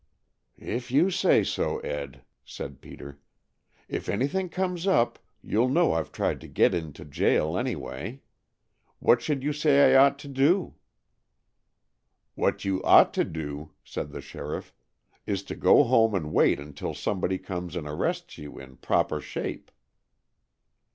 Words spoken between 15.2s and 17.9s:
"is to go home and wait until somebody comes and